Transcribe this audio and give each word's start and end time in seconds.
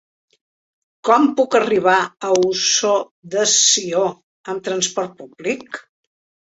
Com 1.09 1.27
puc 1.41 1.57
arribar 1.59 1.99
a 1.99 2.31
Ossó 2.47 2.95
de 3.37 3.47
Sió 3.55 4.05
amb 4.09 4.69
trasport 4.71 5.17
públic? 5.25 5.85